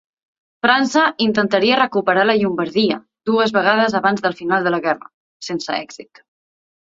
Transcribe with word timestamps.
França 0.65 1.01
intentaria 1.25 1.75
recuperar 1.79 2.23
la 2.29 2.35
Llombardia 2.39 2.97
dues 3.31 3.53
vegades 3.57 3.97
abans 4.01 4.23
del 4.27 4.37
final 4.39 4.67
de 4.69 4.75
la 4.77 4.83
guerra, 4.87 5.11
sense 5.51 5.77
èxit. 5.85 6.25